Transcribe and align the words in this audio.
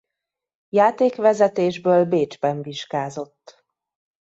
Játékvezetésből 0.69 2.05
Bécsben 2.07 2.61
vizsgázott. 2.61 3.63